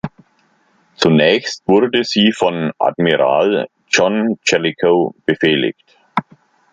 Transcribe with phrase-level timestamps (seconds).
[0.95, 5.95] Zunächst wurde sie von Admiral John Jellicoe befehligt.